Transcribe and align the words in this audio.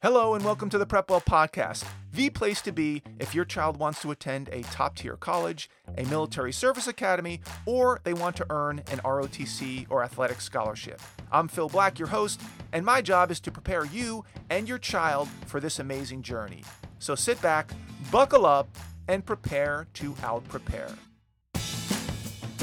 Hello, 0.00 0.34
and 0.34 0.44
welcome 0.44 0.70
to 0.70 0.78
the 0.78 0.86
Prepwell 0.86 1.24
Podcast, 1.24 1.84
the 2.12 2.30
place 2.30 2.62
to 2.62 2.70
be 2.70 3.02
if 3.18 3.34
your 3.34 3.44
child 3.44 3.78
wants 3.78 4.00
to 4.00 4.12
attend 4.12 4.48
a 4.50 4.62
top 4.62 4.94
tier 4.94 5.16
college, 5.16 5.68
a 5.96 6.04
military 6.04 6.52
service 6.52 6.86
academy, 6.86 7.40
or 7.66 8.00
they 8.04 8.12
want 8.12 8.36
to 8.36 8.46
earn 8.48 8.78
an 8.92 8.98
ROTC 8.98 9.86
or 9.90 10.04
athletic 10.04 10.40
scholarship. 10.40 11.02
I'm 11.32 11.48
Phil 11.48 11.68
Black, 11.68 11.98
your 11.98 12.06
host, 12.06 12.40
and 12.72 12.86
my 12.86 13.02
job 13.02 13.32
is 13.32 13.40
to 13.40 13.50
prepare 13.50 13.86
you 13.86 14.24
and 14.50 14.68
your 14.68 14.78
child 14.78 15.28
for 15.46 15.58
this 15.58 15.80
amazing 15.80 16.22
journey. 16.22 16.62
So 17.00 17.16
sit 17.16 17.42
back, 17.42 17.72
buckle 18.12 18.46
up, 18.46 18.68
and 19.08 19.26
prepare 19.26 19.88
to 19.94 20.14
out 20.22 20.46
prepare. 20.46 20.92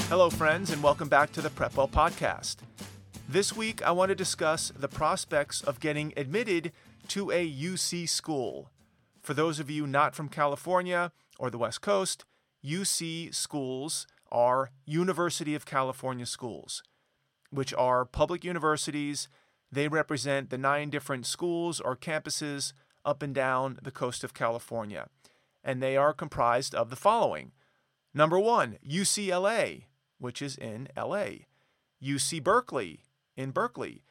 Hello, 0.08 0.30
friends, 0.30 0.72
and 0.72 0.82
welcome 0.82 1.10
back 1.10 1.34
to 1.34 1.42
the 1.42 1.50
Prepwell 1.50 1.90
Podcast. 1.90 2.60
This 3.28 3.54
week, 3.58 3.82
I 3.82 3.92
want 3.92 4.10
to 4.10 4.16
discuss 4.16 4.72
the 4.74 4.88
prospects 4.88 5.60
of 5.62 5.80
getting 5.80 6.14
admitted 6.16 6.72
to 7.10 7.32
a 7.32 7.50
UC 7.50 8.08
school. 8.10 8.72
For 9.22 9.34
those 9.34 9.60
of 9.60 9.70
you 9.70 9.88
not 9.88 10.16
from 10.16 10.30
California 10.30 11.12
or 11.40 11.50
the 11.50 11.58
West 11.58 11.82
Coast, 11.82 12.26
UC 12.64 13.34
schools 13.34 14.08
are 14.32 14.72
University 14.86 15.56
of 15.56 15.66
California 15.66 16.26
schools, 16.26 16.84
which 17.50 17.74
are 17.74 18.06
public 18.06 18.44
universities. 18.44 19.28
They 19.72 19.88
represent 19.88 20.50
the 20.50 20.58
nine 20.58 20.90
different 20.90 21.26
schools 21.26 21.80
or 21.80 21.96
campuses 21.96 22.74
up 23.04 23.22
and 23.22 23.34
down 23.34 23.80
the 23.82 23.92
coast 23.92 24.24
of 24.24 24.34
California. 24.34 25.08
And 25.64 25.82
they 25.82 25.98
are 25.98 26.14
comprised 26.14 26.76
of 26.76 26.90
the 26.90 26.96
following 26.96 27.52
Number 28.14 28.40
one, 28.40 28.78
UCLA, 28.88 29.86
which 30.20 30.42
is 30.42 30.58
in 30.58 30.88
LA, 30.96 31.28
UC 32.02 32.42
Berkeley 32.42 33.02
in 33.36 33.52
Berkeley, 33.52 34.04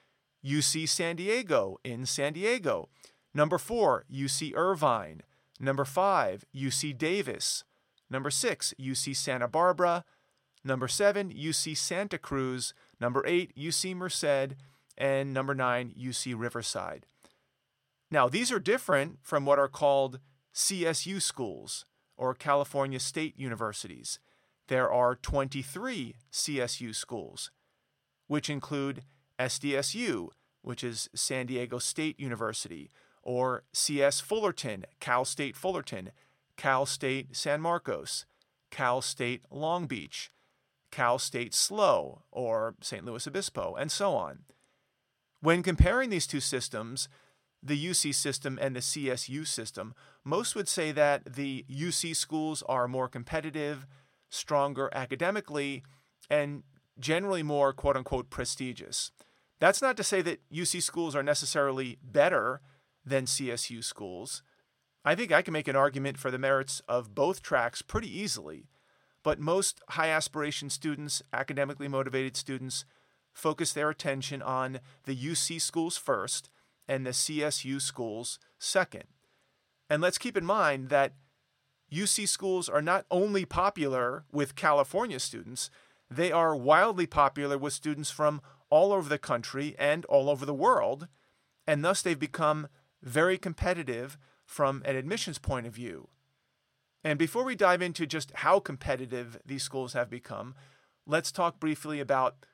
UC 0.44 0.88
San 0.88 1.16
Diego 1.16 1.78
in 1.84 2.06
San 2.06 2.32
Diego. 2.34 2.88
Number 3.32 3.58
four, 3.58 4.04
UC 4.12 4.54
Irvine. 4.54 5.22
Number 5.58 5.84
five, 5.84 6.44
UC 6.55 6.96
Davis. 6.96 7.64
Number 8.10 8.30
six, 8.30 8.74
UC 8.78 9.16
Santa 9.16 9.48
Barbara. 9.48 10.04
Number 10.62 10.88
seven, 10.88 11.32
UC 11.32 11.77
Santa 11.77 12.19
Cruz. 12.19 12.74
Number 13.00 13.24
eight, 13.27 13.56
UC 13.56 13.94
Merced. 13.96 14.56
And 14.96 15.34
number 15.34 15.54
nine, 15.54 15.92
UC 15.98 16.34
Riverside. 16.36 17.06
Now, 18.10 18.28
these 18.28 18.52
are 18.52 18.60
different 18.60 19.19
from 19.22 19.44
what 19.44 19.58
are 19.58 19.69
called 19.69 20.20
CSU 20.54 21.20
schools 21.20 21.84
or 22.16 22.34
California 22.34 23.00
State 23.00 23.38
Universities. 23.38 24.20
There 24.69 24.91
are 24.91 25.16
23 25.16 26.14
CSU 26.32 26.94
schools, 26.94 27.50
which 28.28 28.48
include 28.48 29.02
SDSU, 29.38 30.28
which 30.62 30.84
is 30.84 31.08
San 31.14 31.46
Diego 31.46 31.78
State 31.78 32.18
University, 32.18 32.90
or 33.22 33.64
CS 33.72 34.20
Fullerton, 34.20 34.84
Cal 35.00 35.24
State 35.24 35.56
Fullerton, 35.56 36.10
Cal 36.56 36.86
State 36.86 37.34
San 37.34 37.60
Marcos, 37.60 38.26
Cal 38.70 39.00
State 39.00 39.42
Long 39.50 39.86
Beach, 39.86 40.30
Cal 40.91 41.18
State 41.18 41.54
SLO, 41.54 42.22
or 42.30 42.74
San 42.80 43.04
Luis 43.04 43.26
Obispo, 43.26 43.74
and 43.74 43.91
so 43.91 44.14
on. 44.14 44.41
When 45.41 45.62
comparing 45.62 46.10
these 46.10 46.26
two 46.26 46.41
systems, 46.41 47.08
the 47.62 47.82
UC 47.82 48.14
system 48.14 48.58
and 48.60 48.76
the 48.76 48.80
CSU 48.80 49.46
system, 49.46 49.94
most 50.22 50.54
would 50.54 50.69
say 50.69 50.92
that 50.92 51.34
the 51.34 51.64
UC 51.70 52.14
schools 52.14 52.62
are 52.69 52.86
more 52.86 53.08
competitive, 53.08 53.86
stronger 54.28 54.91
academically, 54.92 55.82
and 56.30 56.62
generally 56.98 57.42
more 57.42 57.72
quote 57.72 57.96
unquote 57.96 58.30
prestigious. 58.30 59.10
That's 59.64 59.80
not 59.80 59.96
to 59.96 60.04
say 60.04 60.20
that 60.20 60.42
UC 60.52 60.82
schools 60.82 61.16
are 61.16 61.22
necessarily 61.22 61.96
better 62.02 62.60
than 63.02 63.24
CSU 63.24 63.82
schools. 63.82 64.42
I 65.06 65.14
think 65.14 65.32
I 65.32 65.40
can 65.40 65.54
make 65.54 65.68
an 65.68 65.74
argument 65.74 66.18
for 66.18 66.30
the 66.30 66.36
merits 66.36 66.82
of 66.86 67.14
both 67.14 67.40
tracks 67.40 67.80
pretty 67.80 68.14
easily, 68.14 68.66
but 69.22 69.41
most 69.41 69.80
high 69.88 70.08
aspiration 70.08 70.69
students, 70.69 71.22
academically 71.32 71.88
motivated 71.88 72.36
students, 72.36 72.84
focus 73.32 73.72
their 73.72 73.88
attention 73.88 74.42
on 74.42 74.80
the 75.04 75.16
UC 75.16 75.62
schools 75.62 75.97
first 75.97 76.50
and 76.86 77.06
the 77.06 77.12
CSU 77.12 77.80
schools 77.80 78.38
second. 78.58 79.04
And 79.88 80.03
let's 80.03 80.19
keep 80.19 80.36
in 80.36 80.44
mind 80.44 80.91
that 80.91 81.14
UC 81.91 82.28
schools 82.28 82.69
are 82.69 82.82
not 82.82 83.06
only 83.10 83.47
popular 83.47 84.26
with 84.30 84.56
California 84.56 85.20
students, 85.20 85.70
they 86.10 86.30
are 86.30 86.54
wildly 86.54 87.06
popular 87.06 87.56
with 87.56 87.72
students 87.72 88.10
from 88.10 88.42
all 88.74 88.92
over 88.92 89.08
the 89.08 89.18
country 89.18 89.76
and 89.78 90.04
all 90.06 90.28
over 90.28 90.44
the 90.44 90.52
world, 90.52 91.06
and 91.64 91.84
thus 91.84 92.02
they've 92.02 92.18
become 92.18 92.66
very 93.04 93.38
competitive 93.38 94.18
from 94.44 94.82
an 94.84 94.96
admissions 94.96 95.38
point 95.38 95.64
of 95.64 95.72
view. 95.72 96.08
And 97.04 97.16
before 97.16 97.44
we 97.44 97.54
dive 97.54 97.80
into 97.80 98.04
just 98.04 98.32
how 98.34 98.58
competitive 98.58 99.38
these 99.46 99.62
schools 99.62 99.92
have 99.92 100.10
become, 100.10 100.56
let's 101.06 101.30
talk 101.30 101.60
briefly 101.60 102.00
about 102.00 102.46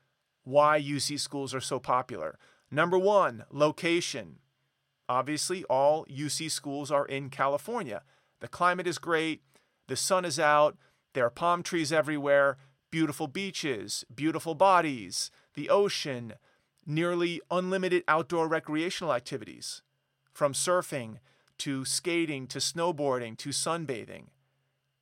why 0.43 0.79
UC 0.79 1.19
schools 1.19 1.55
are 1.55 1.59
so 1.59 1.79
popular. 1.79 2.37
Number 2.69 2.99
one, 2.99 3.45
location. 3.49 4.35
Obviously, 5.09 5.63
all 5.63 6.05
UC 6.05 6.51
schools 6.51 6.91
are 6.91 7.07
in 7.07 7.31
California. 7.31 8.03
The 8.41 8.47
climate 8.47 8.85
is 8.85 8.99
great, 8.99 9.41
the 9.87 9.95
sun 9.95 10.23
is 10.25 10.39
out, 10.39 10.77
there 11.13 11.25
are 11.25 11.31
palm 11.31 11.63
trees 11.63 11.91
everywhere, 11.91 12.57
beautiful 12.91 13.25
beaches, 13.25 14.05
beautiful 14.13 14.53
bodies, 14.53 15.31
the 15.53 15.69
ocean, 15.69 16.33
nearly 16.85 17.41
unlimited 17.49 18.03
outdoor 18.07 18.47
recreational 18.47 19.13
activities, 19.13 19.81
from 20.31 20.53
surfing 20.53 21.17
to 21.59 21.85
skating 21.85 22.47
to 22.47 22.59
snowboarding 22.59 23.37
to 23.37 23.49
sunbathing. 23.49 24.25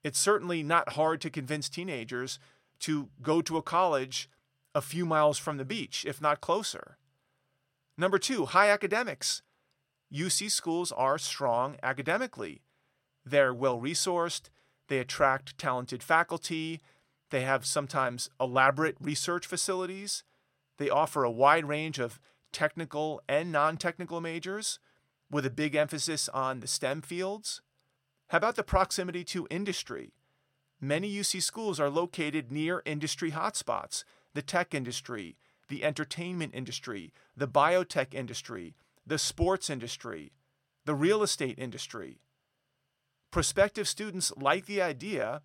It's 0.03 0.19
certainly 0.19 0.63
not 0.63 0.93
hard 0.93 1.21
to 1.21 1.29
convince 1.29 1.69
teenagers 1.69 2.39
to 2.79 3.09
go 3.21 3.41
to 3.41 3.57
a 3.57 3.61
college 3.61 4.29
a 4.73 4.81
few 4.81 5.05
miles 5.05 5.37
from 5.37 5.57
the 5.57 5.65
beach, 5.65 6.05
if 6.05 6.21
not 6.21 6.41
closer. 6.41 6.97
Number 7.97 8.17
two, 8.17 8.45
high 8.45 8.69
academics. 8.69 9.41
UC 10.13 10.51
schools 10.51 10.91
are 10.91 11.17
strong 11.17 11.75
academically. 11.83 12.61
They're 13.25 13.53
well 13.53 13.79
resourced, 13.79 14.49
they 14.87 14.99
attract 14.99 15.57
talented 15.57 16.01
faculty, 16.01 16.81
they 17.29 17.41
have 17.41 17.65
sometimes 17.65 18.29
elaborate 18.39 18.95
research 18.99 19.45
facilities. 19.45 20.23
They 20.79 20.89
offer 20.89 21.23
a 21.23 21.29
wide 21.29 21.65
range 21.65 21.99
of 21.99 22.19
technical 22.51 23.21
and 23.27 23.51
non 23.51 23.77
technical 23.77 24.21
majors 24.21 24.79
with 25.29 25.45
a 25.45 25.51
big 25.51 25.75
emphasis 25.75 26.27
on 26.29 26.61
the 26.61 26.67
STEM 26.67 27.01
fields. 27.01 27.61
How 28.29 28.37
about 28.37 28.55
the 28.55 28.63
proximity 28.63 29.23
to 29.25 29.47
industry? 29.51 30.13
Many 30.81 31.13
UC 31.13 31.43
schools 31.43 31.79
are 31.79 31.89
located 31.89 32.51
near 32.51 32.81
industry 32.85 33.31
hotspots 33.31 34.03
the 34.33 34.41
tech 34.41 34.73
industry, 34.73 35.35
the 35.67 35.83
entertainment 35.83 36.53
industry, 36.53 37.11
the 37.35 37.47
biotech 37.47 38.13
industry, 38.13 38.75
the 39.05 39.17
sports 39.17 39.69
industry, 39.69 40.31
the 40.85 40.93
real 40.95 41.23
estate 41.23 41.57
industry. 41.57 42.19
Prospective 43.31 43.87
students 43.87 44.31
like 44.37 44.65
the 44.67 44.81
idea 44.81 45.41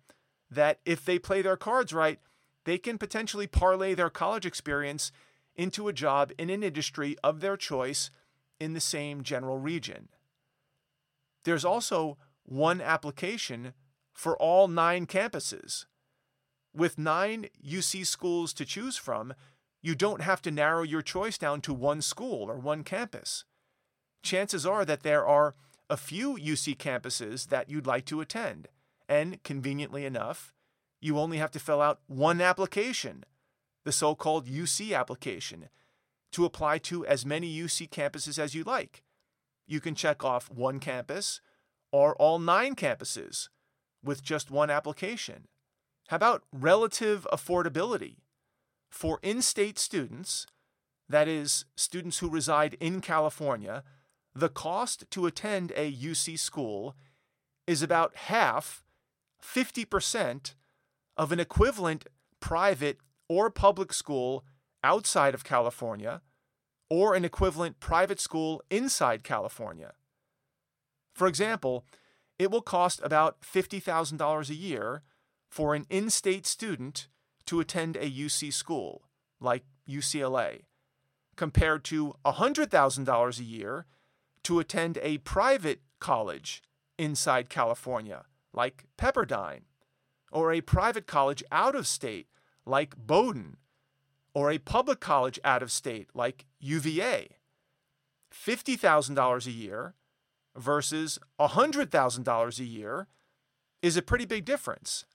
that 0.49 0.79
if 0.85 1.03
they 1.03 1.19
play 1.19 1.41
their 1.41 1.57
cards 1.57 1.91
right, 1.93 2.19
they 2.65 2.77
can 2.77 2.97
potentially 2.97 3.47
parlay 3.47 3.93
their 3.93 4.09
college 4.09 4.45
experience 4.45 5.11
into 5.55 5.87
a 5.87 5.93
job 5.93 6.31
in 6.37 6.49
an 6.49 6.63
industry 6.63 7.15
of 7.23 7.39
their 7.39 7.57
choice 7.57 8.09
in 8.59 8.73
the 8.73 8.79
same 8.79 9.23
general 9.23 9.57
region. 9.57 10.09
There's 11.43 11.65
also 11.65 12.17
one 12.43 12.81
application 12.81 13.73
for 14.13 14.37
all 14.37 14.67
nine 14.67 15.05
campuses. 15.05 15.85
With 16.73 16.97
nine 16.97 17.47
UC 17.65 18.05
schools 18.05 18.53
to 18.53 18.65
choose 18.65 18.97
from, 18.97 19.33
you 19.81 19.95
don't 19.95 20.21
have 20.21 20.41
to 20.43 20.51
narrow 20.51 20.83
your 20.83 21.01
choice 21.01 21.37
down 21.37 21.61
to 21.61 21.73
one 21.73 22.01
school 22.01 22.49
or 22.49 22.57
one 22.57 22.83
campus. 22.83 23.45
Chances 24.23 24.65
are 24.65 24.83
that 24.83 25.03
there 25.03 25.25
are 25.25 25.55
a 25.89 25.97
few 25.97 26.35
UC 26.35 26.77
campuses 26.77 27.49
that 27.49 27.69
you'd 27.69 27.85
like 27.85 28.05
to 28.05 28.21
attend, 28.21 28.67
and 29.07 29.43
conveniently 29.43 30.05
enough, 30.05 30.53
you 30.99 31.19
only 31.19 31.37
have 31.37 31.51
to 31.51 31.59
fill 31.59 31.81
out 31.81 31.99
one 32.07 32.41
application, 32.41 33.23
the 33.85 33.93
so 33.93 34.15
called 34.15 34.47
UC 34.47 34.97
application, 34.97 35.69
to 36.33 36.43
apply 36.43 36.79
to 36.79 37.05
as 37.05 37.25
many 37.25 37.55
UC 37.57 37.89
campuses 37.89 38.37
as 38.37 38.53
you 38.53 38.63
like. 38.63 39.03
You 39.65 39.79
can 39.79 39.95
check 39.95 40.25
off 40.25 40.51
one 40.51 40.79
campus 40.79 41.39
or 41.91 42.15
all 42.17 42.39
nine 42.39 42.75
campuses 42.75 43.47
with 44.03 44.21
just 44.21 44.51
one 44.51 44.69
application. 44.69 45.47
How 46.09 46.17
about 46.17 46.43
relative 46.51 47.25
affordability? 47.31 48.17
For 48.89 49.19
in 49.23 49.41
state 49.41 49.79
students, 49.79 50.45
that 51.07 51.27
is, 51.27 51.65
students 51.75 52.19
who 52.19 52.29
reside 52.29 52.75
in 52.79 53.01
California, 53.01 53.83
the 54.33 54.49
cost 54.49 55.05
to 55.11 55.25
attend 55.25 55.71
a 55.75 55.91
UC 55.91 56.37
school 56.37 56.95
is 57.65 57.81
about 57.81 58.15
half 58.15 58.83
50% 59.41 60.53
of 61.17 61.31
an 61.31 61.39
equivalent 61.39 62.07
private 62.39 62.99
or 63.27 63.49
public 63.49 63.93
school 63.93 64.45
outside 64.83 65.33
of 65.33 65.43
California 65.43 66.21
or 66.89 67.15
an 67.15 67.25
equivalent 67.25 67.79
private 67.79 68.19
school 68.19 68.61
inside 68.69 69.23
California. 69.23 69.93
For 71.13 71.27
example, 71.27 71.85
it 72.37 72.51
will 72.51 72.61
cost 72.61 72.99
about 73.03 73.41
$50,000 73.41 74.49
a 74.49 74.53
year 74.53 75.01
for 75.49 75.73
an 75.73 75.85
in 75.89 76.09
state 76.09 76.45
student 76.45 77.07
to 77.45 77.59
attend 77.59 77.95
a 77.95 78.09
UC 78.09 78.51
school, 78.53 79.03
like 79.39 79.63
UCLA, 79.87 80.63
compared 81.35 81.83
to 81.85 82.15
$100,000 82.25 83.39
a 83.39 83.43
year 83.43 83.85
to 84.43 84.59
attend 84.59 84.99
a 85.01 85.17
private 85.19 85.81
college 85.99 86.61
inside 86.97 87.49
California, 87.49 88.25
like 88.53 88.85
Pepperdine, 88.97 89.61
or 90.31 90.51
a 90.51 90.61
private 90.61 91.07
college 91.07 91.43
out 91.51 91.75
of 91.75 91.87
state, 91.87 92.27
like 92.65 92.95
Bowdoin, 92.97 93.57
or 94.33 94.51
a 94.51 94.57
public 94.57 94.99
college 94.99 95.39
out 95.43 95.63
of 95.63 95.71
state, 95.71 96.09
like 96.13 96.45
UVA. 96.59 97.29
$50,000 98.33 99.45
a 99.45 99.51
year 99.51 99.93
versus 100.55 101.19
$100,000 101.39 102.59
a 102.59 102.63
year 102.63 103.07
is 103.81 103.97
a 103.97 104.01
pretty 104.01 104.25
big 104.25 104.45
difference. 104.45 105.05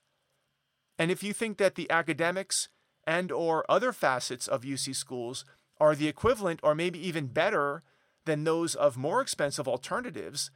And 0.98 1.10
if 1.10 1.22
you 1.22 1.32
think 1.32 1.58
that 1.58 1.74
the 1.74 1.90
academics 1.90 2.68
and 3.06 3.32
or 3.32 3.64
other 3.68 3.92
facets 3.92 4.46
of 4.46 4.62
UC 4.62 4.94
schools 4.94 5.44
are 5.78 5.94
the 5.94 6.08
equivalent 6.08 6.60
or 6.62 6.74
maybe 6.74 7.04
even 7.06 7.26
better 7.26 7.82
than 8.26 8.44
those 8.44 8.74
of 8.74 8.96
more 8.96 9.20
expensive 9.20 9.66
alternatives, 9.66 10.50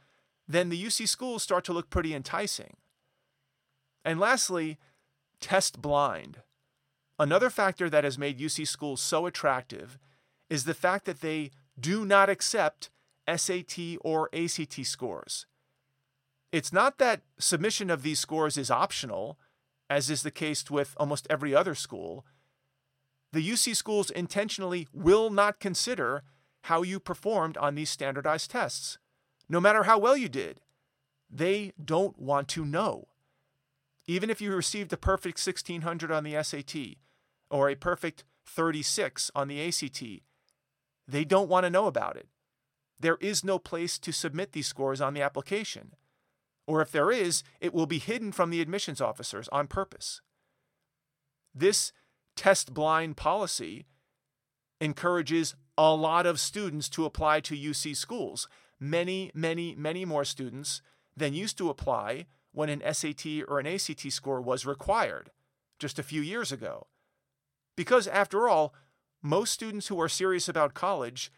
then 0.47 0.69
the 0.69 0.81
UC 0.81 1.07
schools 1.07 1.41
start 1.41 1.63
to 1.65 1.73
look 1.73 1.89
pretty 1.89 2.13
enticing. 2.13 2.77
And 4.03 4.19
lastly, 4.19 4.77
test 5.39 5.81
blind. 5.81 6.41
Another 7.17 7.49
factor 7.49 7.89
that 7.89 8.03
has 8.03 8.17
made 8.17 8.39
UC 8.39 8.67
schools 8.67 9.01
so 9.01 9.25
attractive 9.25 9.97
is 10.49 10.65
the 10.65 10.73
fact 10.73 11.05
that 11.05 11.21
they 11.21 11.51
do 11.79 12.05
not 12.05 12.29
accept 12.29 12.89
SAT 13.33 13.97
or 14.01 14.29
ACT 14.33 14.85
scores. 14.85 15.45
It's 16.51 16.73
not 16.73 16.97
that 16.97 17.21
submission 17.39 17.89
of 17.89 18.03
these 18.03 18.19
scores 18.19 18.57
is 18.57 18.69
optional, 18.69 19.37
as 19.89 20.09
is 20.09 20.23
the 20.23 20.31
case 20.31 20.69
with 20.69 20.93
almost 20.97 21.27
every 21.29 21.55
other 21.55 21.75
school. 21.75 22.25
The 23.31 23.47
UC 23.47 23.75
schools 23.75 24.09
intentionally 24.09 24.87
will 24.93 25.29
not 25.29 25.59
consider 25.59 26.23
how 26.63 26.81
you 26.81 26.99
performed 26.99 27.57
on 27.57 27.75
these 27.75 27.89
standardized 27.89 28.51
tests, 28.51 28.97
no 29.47 29.59
matter 29.59 29.83
how 29.83 29.99
well 29.99 30.17
you 30.17 30.29
did. 30.29 30.61
They 31.29 31.73
don't 31.83 32.17
want 32.19 32.47
to 32.49 32.65
know. 32.65 33.07
Even 34.07 34.29
if 34.29 34.41
you 34.41 34.53
received 34.53 34.93
a 34.93 34.97
perfect 34.97 35.45
1600 35.45 36.11
on 36.11 36.23
the 36.23 36.41
SAT 36.43 36.97
or 37.55 37.69
a 37.69 37.75
perfect 37.75 38.25
36 38.45 39.31
on 39.33 39.47
the 39.47 39.65
ACT, 39.65 40.03
they 41.07 41.23
don't 41.23 41.47
want 41.47 41.63
to 41.63 41.69
know 41.69 41.87
about 41.87 42.17
it. 42.17 42.27
There 42.99 43.17
is 43.21 43.45
no 43.45 43.57
place 43.59 43.97
to 43.99 44.11
submit 44.11 44.51
these 44.51 44.67
scores 44.67 44.99
on 44.99 45.13
the 45.13 45.21
application. 45.21 45.93
Or 46.67 46.81
if 46.81 46.91
there 46.91 47.11
is, 47.11 47.43
it 47.61 47.73
will 47.73 47.85
be 47.85 47.99
hidden 47.99 48.33
from 48.33 48.49
the 48.49 48.59
admissions 48.59 48.99
officers 48.99 49.47
on 49.53 49.67
purpose. 49.67 50.19
This 51.53 51.93
test 52.35 52.73
blind 52.73 53.15
policy 53.15 53.85
encourages 54.81 55.55
a 55.77 55.93
lot 55.95 56.25
of 56.25 56.41
students 56.41 56.89
to 56.89 57.05
apply 57.05 57.39
to 57.39 57.55
UC 57.55 57.95
schools. 57.95 58.49
Many, 58.81 59.31
many, 59.33 59.75
many 59.75 60.03
more 60.03 60.25
students 60.25 60.81
than 61.15 61.33
used 61.33 61.57
to 61.59 61.69
apply 61.69 62.25
when 62.51 62.67
an 62.67 62.83
SAT 62.93 63.25
or 63.47 63.59
an 63.59 63.67
ACT 63.67 64.11
score 64.11 64.41
was 64.41 64.65
required 64.65 65.31
just 65.79 65.97
a 65.97 66.03
few 66.03 66.21
years 66.21 66.51
ago. 66.51 66.87
Because, 67.75 68.07
after 68.07 68.47
all, 68.47 68.73
most 69.21 69.53
students 69.53 69.87
who 69.87 69.99
are 69.99 70.09
serious 70.09 70.47
about 70.47 70.73
college 70.73 71.31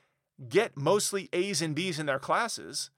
get 0.49 0.77
mostly 0.77 1.29
A's 1.33 1.61
and 1.61 1.73
B's 1.73 1.99
in 1.99 2.05
their 2.05 2.19
classes. 2.19 2.89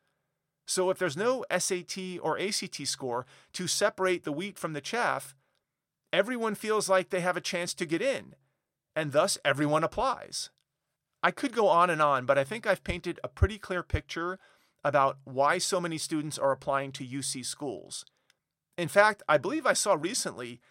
So 0.66 0.90
if 0.90 0.98
there's 0.98 1.18
no 1.18 1.46
SAT 1.56 2.20
or 2.22 2.40
ACT 2.40 2.86
score 2.86 3.26
to 3.54 3.68
separate 3.68 4.24
the 4.24 4.32
wheat 4.32 4.58
from 4.58 4.74
the 4.74 4.82
chaff, 4.82 5.36
everyone 6.12 6.56
feels 6.56 6.90
like 6.90 7.10
they 7.10 7.22
have 7.22 7.38
a 7.38 7.42
chance 7.42 7.74
to 7.76 7.86
get 7.86 8.02
in, 8.02 8.36
and 8.96 9.12
thus 9.12 9.38
everyone 9.46 9.84
applies. 9.84 10.50
I 11.24 11.32
could 11.32 11.54
go 11.54 11.68
on 11.68 11.90
and 11.90 12.02
on, 12.02 12.26
but 12.26 12.38
I 12.38 12.44
think 12.44 12.66
I've 12.66 12.84
painted 12.84 13.20
a 13.24 13.28
pretty 13.28 13.58
clear 13.58 13.84
picture 13.84 14.40
about 14.84 15.18
why 15.24 15.58
so 15.58 15.82
many 15.82 15.98
students 15.98 16.38
are 16.38 16.52
applying 16.52 16.92
to 16.94 17.06
UC 17.06 17.46
schools. 17.46 18.06
In 18.78 18.88
fact, 18.88 19.24
I 19.28 19.38
believe 19.38 19.66
I 19.66 19.74
saw 19.74 19.98
recently 20.00 20.62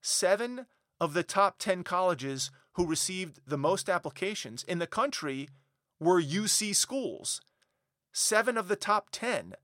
seven 0.00 0.66
of 1.00 1.14
the 1.14 1.22
top 1.22 1.58
10 1.58 1.82
colleges 1.84 2.50
who 2.72 2.86
received 2.86 3.40
the 3.46 3.58
most 3.58 3.88
applications 3.88 4.62
in 4.64 4.78
the 4.78 4.86
country 4.86 5.48
were 5.98 6.20
UC 6.20 6.74
schools. 6.74 7.40
Seven 8.12 8.56
of 8.56 8.68
the 8.68 8.76
top 8.76 9.08
10, 9.12 9.54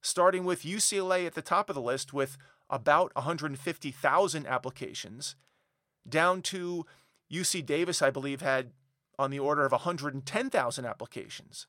starting 0.00 0.44
with 0.44 0.62
UCLA 0.62 1.26
at 1.26 1.34
the 1.34 1.42
top 1.42 1.68
of 1.68 1.74
the 1.74 1.82
list 1.82 2.12
with 2.12 2.36
about 2.70 3.14
150,000 3.14 4.46
applications, 4.46 5.36
down 6.08 6.42
to 6.42 6.86
UC 7.30 7.64
Davis, 7.64 8.02
I 8.02 8.10
believe, 8.10 8.40
had 8.40 8.72
on 9.18 9.30
the 9.30 9.38
order 9.38 9.64
of 9.64 9.72
110,000 9.72 10.84
applications. 10.84 11.66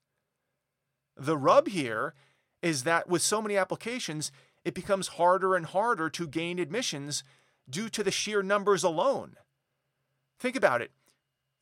The 1.16 1.38
rub 1.38 1.68
here 1.68 2.14
is 2.62 2.84
that 2.84 3.08
with 3.08 3.22
so 3.22 3.42
many 3.42 3.58
applications, 3.58 4.32
it 4.64 4.74
becomes 4.74 5.10
harder 5.10 5.56
and 5.56 5.66
harder 5.66 6.10
to 6.10 6.28
gain 6.28 6.58
admissions 6.58 7.24
due 7.70 7.90
to 7.90 8.04
the 8.04 8.12
sheer 8.12 8.44
numbers 8.44 8.84
alone. 8.84 9.36
Think 10.40 10.56
about 10.56 10.82
it. 10.82 10.92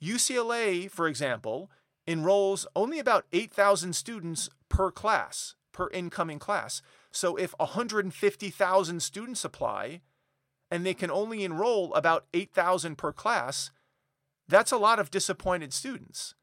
UCLA, 0.01 0.89
for 0.89 1.07
example, 1.07 1.69
enrolls 2.07 2.65
only 2.75 2.99
about 2.99 3.25
8,000 3.31 3.93
students 3.93 4.49
per 4.69 4.91
class, 4.91 5.55
per 5.71 5.89
incoming 5.91 6.39
class. 6.39 6.81
So 7.11 7.35
if 7.35 7.53
150,000 7.59 9.01
students 9.01 9.45
apply 9.45 10.01
and 10.71 10.85
they 10.85 10.93
can 10.93 11.11
only 11.11 11.43
enroll 11.43 11.93
about 11.93 12.25
8,000 12.33 12.97
per 12.97 13.11
class, 13.11 13.71
that's 14.47 14.71
a 14.71 14.77
lot 14.77 14.99
of 14.99 15.11
disappointed 15.11 15.73
students, 15.73 16.33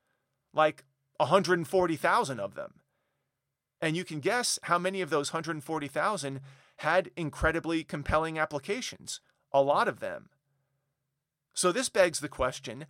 like 0.54 0.84
140,000 1.16 2.40
of 2.40 2.54
them. 2.54 2.74
And 3.80 3.96
you 3.96 4.04
can 4.04 4.20
guess 4.20 4.58
how 4.64 4.78
many 4.78 5.00
of 5.00 5.10
those 5.10 5.32
140,000 5.32 6.40
had 6.78 7.10
incredibly 7.16 7.84
compelling 7.84 8.38
applications, 8.38 9.20
a 9.52 9.62
lot 9.62 9.88
of 9.88 10.00
them. 10.00 10.28
So 11.54 11.72
this 11.72 11.88
begs 11.88 12.20
the 12.20 12.28
question 12.28 12.86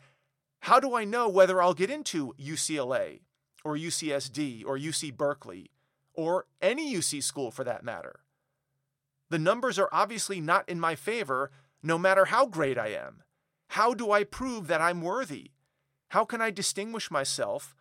how 0.63 0.81
do 0.81 0.95
I 0.95 1.05
know 1.05 1.29
whether 1.29 1.63
I'll 1.63 1.75
get 1.75 1.91
into 1.91 2.35
UCLA 2.39 3.21
or 3.65 3.77
UCSD 3.77 4.65
or 4.67 4.77
UC 4.77 5.17
Berkeley 5.17 5.71
or 6.15 6.47
any 6.61 6.93
UC 6.93 7.23
school 7.23 7.51
for 7.51 7.65
that 7.65 7.85
matter? 7.85 8.21
The 9.31 9.39
numbers 9.39 9.79
are 9.79 9.89
obviously 9.93 10.41
not 10.41 10.69
in 10.69 10.81
my 10.81 10.95
favor 10.95 11.51
no 11.83 11.99
matter 11.99 12.27
how 12.27 12.47
great 12.47 12.77
I 12.77 12.89
am. 12.89 13.23
How 13.69 13.95
do 13.95 14.11
I 14.11 14.25
prove 14.25 14.67
that 14.67 14.81
I'm 14.81 15.03
worthy? 15.03 15.53
How 16.11 16.25
can 16.25 16.41
I 16.41 16.51
distinguish 16.51 17.11
myself 17.11 17.75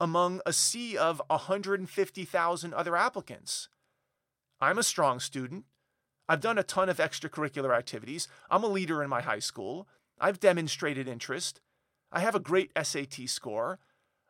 among 0.00 0.40
a 0.44 0.52
sea 0.52 0.96
of 0.96 1.22
150,000 1.28 2.74
other 2.74 2.96
applicants? 2.96 3.68
I'm 4.60 4.78
a 4.78 4.82
strong 4.82 5.20
student. 5.20 5.66
I've 6.28 6.40
done 6.40 6.58
a 6.58 6.62
ton 6.62 6.88
of 6.88 6.98
extracurricular 6.98 7.76
activities. 7.76 8.28
I'm 8.50 8.64
a 8.64 8.68
leader 8.68 9.02
in 9.02 9.10
my 9.10 9.20
high 9.20 9.40
school. 9.40 9.88
I've 10.18 10.40
demonstrated 10.40 11.08
interest. 11.08 11.60
I 12.10 12.20
have 12.20 12.34
a 12.34 12.40
great 12.40 12.70
SAT 12.80 13.28
score. 13.28 13.78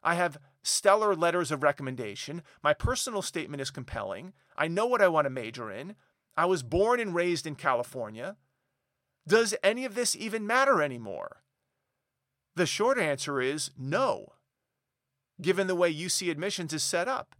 I 0.02 0.14
have 0.14 0.38
stellar 0.62 1.14
letters 1.14 1.50
of 1.50 1.62
recommendation. 1.62 2.42
My 2.62 2.74
personal 2.74 3.22
statement 3.22 3.60
is 3.60 3.70
compelling. 3.70 4.32
I 4.56 4.68
know 4.68 4.86
what 4.86 5.02
I 5.02 5.08
want 5.08 5.26
to 5.26 5.30
major 5.30 5.70
in. 5.70 5.94
I 6.36 6.46
was 6.46 6.62
born 6.62 7.00
and 7.00 7.14
raised 7.14 7.46
in 7.46 7.54
California. 7.54 8.36
Does 9.26 9.54
any 9.62 9.84
of 9.84 9.94
this 9.94 10.16
even 10.16 10.46
matter 10.46 10.82
anymore? 10.82 11.42
The 12.56 12.66
short 12.66 12.98
answer 12.98 13.40
is 13.40 13.70
no, 13.78 14.34
given 15.40 15.66
the 15.66 15.74
way 15.74 15.92
UC 15.92 16.30
admissions 16.30 16.72
is 16.72 16.82
set 16.82 17.08
up 17.08 17.34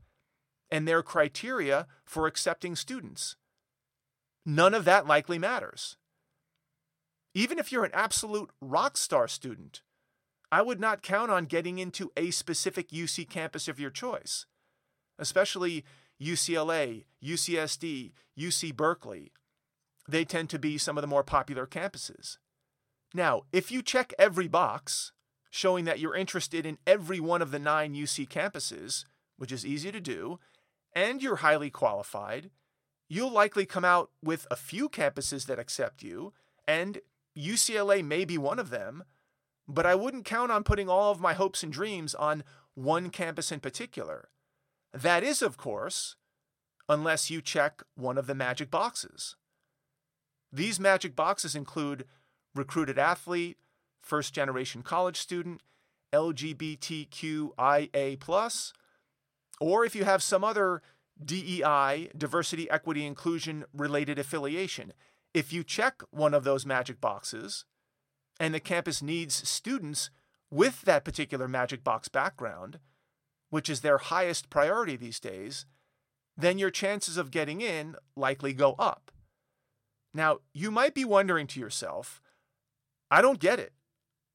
and 0.70 0.88
their 0.88 1.02
criteria 1.02 1.86
for 2.04 2.26
accepting 2.26 2.74
students. 2.74 3.36
None 4.46 4.74
of 4.74 4.84
that 4.84 5.06
likely 5.06 5.38
matters. 5.38 5.96
Even 7.34 7.58
if 7.58 7.72
you're 7.72 7.84
an 7.84 7.90
absolute 7.94 8.50
rock 8.60 8.96
star 8.96 9.26
student, 9.26 9.82
I 10.52 10.62
would 10.62 10.78
not 10.78 11.02
count 11.02 11.30
on 11.30 11.46
getting 11.46 11.78
into 11.78 12.12
a 12.16 12.30
specific 12.30 12.90
UC 12.90 13.28
campus 13.28 13.66
of 13.66 13.80
your 13.80 13.90
choice, 13.90 14.46
especially 15.18 15.84
UCLA, 16.22 17.04
UCSD, 17.22 18.12
UC 18.38 18.76
Berkeley. 18.76 19.32
They 20.08 20.24
tend 20.24 20.50
to 20.50 20.58
be 20.58 20.78
some 20.78 20.96
of 20.96 21.02
the 21.02 21.08
more 21.08 21.24
popular 21.24 21.66
campuses. 21.66 22.38
Now, 23.14 23.42
if 23.52 23.72
you 23.72 23.82
check 23.82 24.12
every 24.18 24.48
box, 24.48 25.12
showing 25.50 25.84
that 25.86 25.98
you're 25.98 26.16
interested 26.16 26.66
in 26.66 26.78
every 26.86 27.20
one 27.20 27.40
of 27.40 27.50
the 27.50 27.58
nine 27.58 27.94
UC 27.94 28.28
campuses, 28.28 29.04
which 29.38 29.52
is 29.52 29.64
easy 29.64 29.90
to 29.90 30.00
do, 30.00 30.38
and 30.94 31.22
you're 31.22 31.36
highly 31.36 31.70
qualified, 31.70 32.50
you'll 33.14 33.30
likely 33.30 33.64
come 33.64 33.84
out 33.84 34.10
with 34.22 34.46
a 34.50 34.56
few 34.56 34.88
campuses 34.88 35.46
that 35.46 35.60
accept 35.60 36.02
you, 36.02 36.32
and 36.66 37.00
UCLA 37.38 38.04
may 38.04 38.24
be 38.24 38.36
one 38.36 38.58
of 38.58 38.70
them, 38.70 39.04
but 39.68 39.86
I 39.86 39.94
wouldn't 39.94 40.24
count 40.24 40.50
on 40.50 40.64
putting 40.64 40.88
all 40.88 41.12
of 41.12 41.20
my 41.20 41.34
hopes 41.34 41.62
and 41.62 41.72
dreams 41.72 42.16
on 42.16 42.42
one 42.74 43.10
campus 43.10 43.52
in 43.52 43.60
particular. 43.60 44.30
That 44.92 45.22
is, 45.22 45.42
of 45.42 45.56
course, 45.56 46.16
unless 46.88 47.30
you 47.30 47.40
check 47.40 47.84
one 47.94 48.18
of 48.18 48.26
the 48.26 48.34
magic 48.34 48.68
boxes. 48.70 49.36
These 50.52 50.80
magic 50.80 51.14
boxes 51.14 51.54
include 51.54 52.06
recruited 52.54 52.98
athlete, 52.98 53.58
first 54.00 54.34
generation 54.34 54.82
college 54.82 55.18
student, 55.18 55.62
LGBTQIA, 56.12 57.52
or 59.60 59.84
if 59.84 59.94
you 59.94 60.04
have 60.04 60.22
some 60.22 60.42
other 60.44 60.82
DEI, 61.22 62.10
diversity, 62.16 62.68
equity, 62.70 63.06
inclusion 63.06 63.64
related 63.72 64.18
affiliation. 64.18 64.92
If 65.32 65.52
you 65.52 65.64
check 65.64 66.02
one 66.10 66.34
of 66.34 66.44
those 66.44 66.66
magic 66.66 67.00
boxes 67.00 67.64
and 68.40 68.54
the 68.54 68.60
campus 68.60 69.02
needs 69.02 69.48
students 69.48 70.10
with 70.50 70.82
that 70.82 71.04
particular 71.04 71.48
magic 71.48 71.82
box 71.82 72.08
background, 72.08 72.78
which 73.50 73.68
is 73.68 73.80
their 73.80 73.98
highest 73.98 74.50
priority 74.50 74.96
these 74.96 75.20
days, 75.20 75.66
then 76.36 76.58
your 76.58 76.70
chances 76.70 77.16
of 77.16 77.30
getting 77.30 77.60
in 77.60 77.96
likely 78.16 78.52
go 78.52 78.74
up. 78.78 79.10
Now, 80.12 80.38
you 80.52 80.70
might 80.70 80.94
be 80.94 81.04
wondering 81.04 81.46
to 81.48 81.60
yourself, 81.60 82.20
I 83.10 83.20
don't 83.20 83.40
get 83.40 83.58
it. 83.58 83.72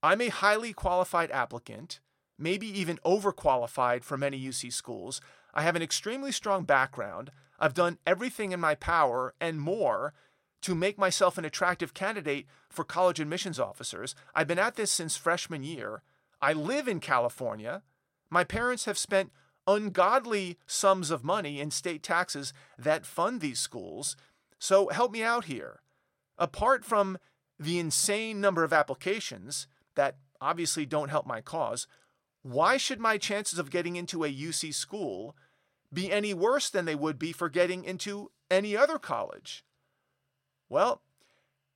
I'm 0.01 0.21
a 0.21 0.29
highly 0.29 0.73
qualified 0.73 1.31
applicant, 1.31 1.99
maybe 2.37 2.67
even 2.67 2.99
overqualified 3.05 4.03
for 4.03 4.17
many 4.17 4.39
UC 4.41 4.71
schools. 4.71 5.19
I 5.59 5.63
have 5.63 5.75
an 5.75 5.81
extremely 5.81 6.31
strong 6.31 6.63
background. 6.63 7.31
I've 7.59 7.73
done 7.73 7.97
everything 8.07 8.53
in 8.53 8.61
my 8.61 8.75
power 8.75 9.33
and 9.41 9.59
more 9.59 10.13
to 10.61 10.73
make 10.73 10.97
myself 10.97 11.37
an 11.37 11.43
attractive 11.43 11.93
candidate 11.93 12.45
for 12.69 12.85
college 12.85 13.19
admissions 13.19 13.59
officers. 13.59 14.15
I've 14.33 14.47
been 14.47 14.57
at 14.57 14.77
this 14.77 14.89
since 14.89 15.17
freshman 15.17 15.65
year. 15.65 16.01
I 16.41 16.53
live 16.53 16.87
in 16.87 17.01
California. 17.01 17.83
My 18.29 18.45
parents 18.45 18.85
have 18.85 18.97
spent 18.97 19.33
ungodly 19.67 20.57
sums 20.65 21.11
of 21.11 21.25
money 21.25 21.59
in 21.59 21.71
state 21.71 22.03
taxes 22.03 22.53
that 22.77 23.05
fund 23.05 23.41
these 23.41 23.59
schools. 23.59 24.15
So 24.59 24.87
help 24.87 25.11
me 25.11 25.23
out 25.23 25.43
here. 25.43 25.81
Apart 26.37 26.85
from 26.85 27.17
the 27.59 27.79
insane 27.79 28.39
number 28.39 28.63
of 28.63 28.71
applications 28.71 29.67
that 29.95 30.19
obviously 30.39 30.85
don't 30.85 31.09
help 31.09 31.27
my 31.27 31.41
cause, 31.41 31.85
why 32.43 32.77
should 32.77 33.01
my 33.01 33.17
chances 33.17 33.59
of 33.59 33.69
getting 33.69 33.97
into 33.97 34.23
a 34.23 34.33
UC 34.33 34.73
school 34.73 35.35
be 35.93 36.11
any 36.11 36.33
worse 36.33 36.69
than 36.69 36.85
they 36.85 36.95
would 36.95 37.17
be 37.17 37.31
for 37.31 37.49
getting 37.49 37.83
into 37.83 38.31
any 38.49 38.75
other 38.75 38.97
college? 38.99 39.63
Well, 40.69 41.01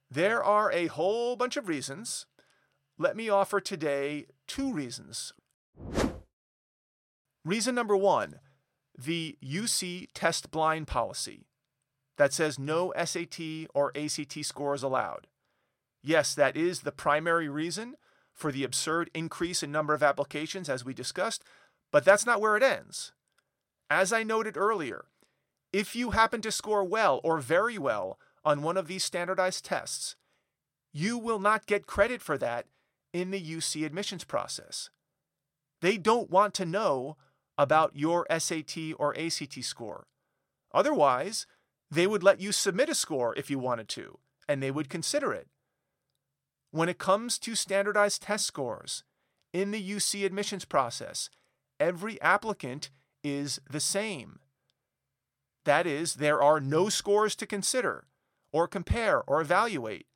there 0.09 0.43
are 0.43 0.71
a 0.71 0.87
whole 0.87 1.35
bunch 1.35 1.57
of 1.57 1.67
reasons. 1.67 2.25
Let 2.97 3.15
me 3.15 3.29
offer 3.29 3.59
today 3.59 4.27
two 4.47 4.71
reasons. 4.71 5.33
Reason 7.43 7.75
number 7.75 7.97
one 7.97 8.39
the 8.95 9.37
UC 9.43 10.07
test 10.13 10.51
blind 10.51 10.85
policy 10.85 11.47
that 12.17 12.31
says 12.31 12.59
no 12.59 12.93
SAT 13.03 13.39
or 13.73 13.91
ACT 13.97 14.45
scores 14.45 14.83
allowed. 14.83 15.27
Yes, 16.03 16.35
that 16.35 16.55
is 16.55 16.81
the 16.81 16.91
primary 16.91 17.49
reason 17.49 17.95
for 18.33 18.51
the 18.51 18.63
absurd 18.63 19.09
increase 19.13 19.63
in 19.63 19.71
number 19.71 19.93
of 19.93 20.03
applications 20.03 20.69
as 20.69 20.85
we 20.85 20.93
discussed, 20.93 21.43
but 21.91 22.05
that's 22.05 22.25
not 22.25 22.41
where 22.41 22.55
it 22.55 22.63
ends. 22.63 23.13
As 23.89 24.11
I 24.13 24.23
noted 24.23 24.57
earlier, 24.57 25.05
if 25.71 25.95
you 25.95 26.11
happen 26.11 26.41
to 26.41 26.51
score 26.51 26.83
well 26.83 27.19
or 27.23 27.39
very 27.39 27.77
well 27.77 28.19
on 28.45 28.61
one 28.61 28.77
of 28.77 28.87
these 28.87 29.03
standardized 29.03 29.65
tests, 29.65 30.15
you 30.91 31.17
will 31.17 31.39
not 31.39 31.65
get 31.65 31.87
credit 31.87 32.21
for 32.21 32.37
that 32.37 32.67
in 33.11 33.31
the 33.31 33.41
UC 33.41 33.85
admissions 33.85 34.23
process. 34.23 34.89
They 35.81 35.97
don't 35.97 36.29
want 36.29 36.53
to 36.55 36.65
know 36.65 37.17
about 37.57 37.95
your 37.95 38.25
SAT 38.35 38.77
or 38.97 39.17
ACT 39.17 39.63
score. 39.63 40.07
Otherwise, 40.73 41.45
they 41.91 42.07
would 42.07 42.23
let 42.23 42.39
you 42.39 42.51
submit 42.51 42.89
a 42.89 42.95
score 42.95 43.35
if 43.37 43.51
you 43.51 43.59
wanted 43.59 43.87
to, 43.89 44.17
and 44.47 44.61
they 44.61 44.71
would 44.71 44.89
consider 44.89 45.33
it. 45.33 45.47
When 46.71 46.89
it 46.89 46.97
comes 46.97 47.37
to 47.39 47.53
standardized 47.53 48.23
test 48.23 48.45
scores 48.45 49.03
in 49.51 49.71
the 49.71 49.91
UC 49.91 50.25
admissions 50.25 50.65
process, 50.65 51.29
every 51.79 52.19
applicant 52.21 52.89
is 53.23 53.59
the 53.69 53.79
same. 53.79 54.39
That 55.65 55.87
is, 55.87 56.15
there 56.15 56.41
are 56.41 56.59
no 56.59 56.89
scores 56.89 57.35
to 57.37 57.45
consider, 57.45 58.05
or 58.51 58.67
compare, 58.67 59.23
or 59.23 59.41
evaluate. 59.41 60.07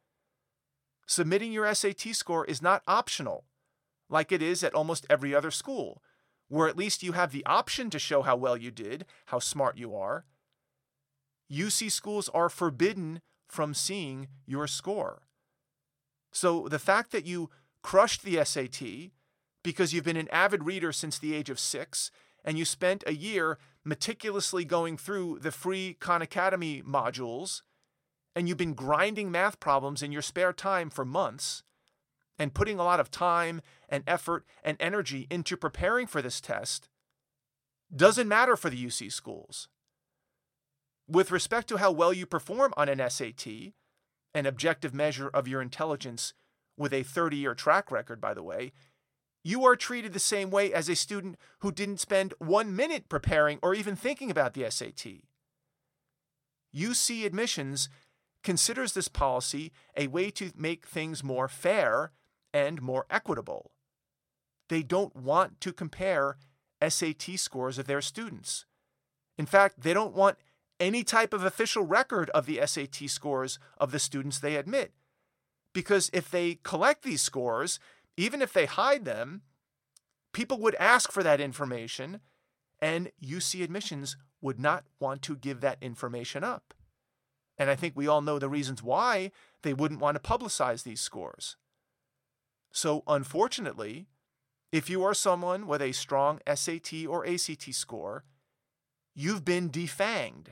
Submitting 1.05 1.53
your 1.53 1.73
SAT 1.73 2.13
score 2.13 2.45
is 2.45 2.61
not 2.61 2.83
optional, 2.87 3.45
like 4.09 4.31
it 4.31 4.41
is 4.41 4.63
at 4.63 4.73
almost 4.73 5.05
every 5.09 5.33
other 5.33 5.51
school, 5.51 6.01
where 6.49 6.67
at 6.67 6.77
least 6.77 7.03
you 7.03 7.13
have 7.13 7.31
the 7.31 7.45
option 7.45 7.89
to 7.89 7.99
show 7.99 8.21
how 8.21 8.35
well 8.35 8.57
you 8.57 8.71
did, 8.71 9.05
how 9.27 9.39
smart 9.39 9.77
you 9.77 9.95
are. 9.95 10.25
UC 11.51 11.91
schools 11.91 12.29
are 12.29 12.49
forbidden 12.49 13.21
from 13.47 13.73
seeing 13.73 14.27
your 14.45 14.67
score. 14.67 15.21
So 16.31 16.67
the 16.67 16.79
fact 16.79 17.11
that 17.13 17.25
you 17.25 17.49
crushed 17.81 18.23
the 18.23 18.43
SAT 18.43 19.11
because 19.63 19.93
you've 19.93 20.03
been 20.03 20.17
an 20.17 20.29
avid 20.29 20.63
reader 20.65 20.91
since 20.91 21.17
the 21.17 21.33
age 21.33 21.49
of 21.49 21.59
six 21.59 22.11
and 22.47 22.57
you 22.57 22.63
spent 22.63 23.03
a 23.05 23.13
year 23.13 23.59
meticulously 23.83 24.63
going 24.63 24.97
through 24.97 25.37
the 25.39 25.51
free 25.51 25.97
Khan 25.99 26.21
Academy 26.21 26.81
modules 26.81 27.61
and 28.35 28.47
you've 28.47 28.57
been 28.57 28.73
grinding 28.73 29.29
math 29.29 29.59
problems 29.59 30.01
in 30.01 30.13
your 30.13 30.21
spare 30.21 30.53
time 30.53 30.89
for 30.89 31.03
months 31.03 31.63
and 32.39 32.53
putting 32.53 32.79
a 32.79 32.83
lot 32.83 33.01
of 33.01 33.11
time 33.11 33.61
and 33.89 34.03
effort 34.07 34.45
and 34.63 34.77
energy 34.79 35.27
into 35.29 35.57
preparing 35.57 36.07
for 36.07 36.21
this 36.21 36.39
test 36.39 36.87
doesn't 37.93 38.27
matter 38.27 38.55
for 38.55 38.69
the 38.69 38.85
UC 38.85 39.11
schools. 39.11 39.67
With 41.07 41.31
respect 41.31 41.67
to 41.69 41.77
how 41.77 41.91
well 41.91 42.13
you 42.13 42.25
perform 42.25 42.73
on 42.77 42.87
an 42.87 43.01
SAT, 43.09 43.47
an 44.33 44.45
objective 44.45 44.93
measure 44.93 45.29
of 45.29 45.47
your 45.47 45.61
intelligence 45.61 46.33
with 46.77 46.93
a 46.93 47.03
30 47.03 47.37
year 47.37 47.55
track 47.55 47.91
record, 47.91 48.21
by 48.21 48.33
the 48.33 48.43
way, 48.43 48.71
you 49.43 49.65
are 49.65 49.75
treated 49.75 50.13
the 50.13 50.19
same 50.19 50.49
way 50.49 50.73
as 50.73 50.89
a 50.89 50.95
student 50.95 51.37
who 51.59 51.71
didn't 51.71 51.99
spend 51.99 52.33
one 52.39 52.75
minute 52.75 53.09
preparing 53.09 53.59
or 53.61 53.73
even 53.73 53.95
thinking 53.95 54.29
about 54.29 54.53
the 54.53 54.69
SAT. 54.69 55.23
UC 56.75 57.25
Admissions 57.25 57.89
considers 58.43 58.93
this 58.93 59.07
policy 59.07 59.71
a 59.95 60.07
way 60.07 60.29
to 60.31 60.51
make 60.55 60.85
things 60.85 61.23
more 61.23 61.47
fair 61.47 62.11
and 62.53 62.81
more 62.81 63.05
equitable. 63.09 63.71
They 64.69 64.83
don't 64.83 65.15
want 65.15 65.61
to 65.61 65.73
compare 65.73 66.37
SAT 66.85 67.37
scores 67.37 67.77
of 67.77 67.87
their 67.87 68.01
students. 68.01 68.65
In 69.37 69.45
fact, 69.45 69.81
they 69.81 69.93
don't 69.93 70.15
want 70.15 70.37
any 70.79 71.03
type 71.03 71.33
of 71.33 71.43
official 71.43 71.83
record 71.83 72.29
of 72.31 72.45
the 72.45 72.59
SAT 72.65 73.09
scores 73.09 73.59
of 73.77 73.91
the 73.91 73.99
students 73.99 74.39
they 74.39 74.55
admit. 74.55 74.93
Because 75.73 76.09
if 76.13 76.29
they 76.29 76.59
collect 76.63 77.03
these 77.03 77.21
scores, 77.21 77.79
even 78.17 78.41
if 78.41 78.51
they 78.51 78.65
hide 78.65 79.05
them, 79.05 79.43
people 80.33 80.59
would 80.59 80.75
ask 80.75 81.11
for 81.11 81.23
that 81.23 81.39
information, 81.39 82.19
and 82.81 83.11
UC 83.23 83.63
admissions 83.63 84.17
would 84.41 84.59
not 84.59 84.83
want 84.99 85.21
to 85.23 85.35
give 85.35 85.61
that 85.61 85.77
information 85.81 86.43
up. 86.43 86.73
And 87.57 87.69
I 87.69 87.75
think 87.75 87.93
we 87.95 88.07
all 88.07 88.21
know 88.21 88.37
the 88.37 88.49
reasons 88.49 88.83
why 88.83 89.31
they 89.63 89.73
wouldn't 89.73 90.01
want 90.01 90.21
to 90.21 90.29
publicize 90.29 90.83
these 90.83 91.01
scores. 91.01 91.55
So, 92.71 93.03
unfortunately, 93.07 94.07
if 94.71 94.89
you 94.89 95.03
are 95.03 95.13
someone 95.13 95.65
with 95.65 95.81
a 95.81 95.91
strong 95.91 96.39
SAT 96.53 97.05
or 97.07 97.25
ACT 97.25 97.73
score, 97.73 98.25
you've 99.15 99.45
been 99.45 99.69
defanged. 99.69 100.49